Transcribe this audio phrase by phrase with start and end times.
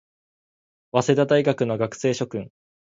[0.93, 2.49] 早稲田大学の学生諸君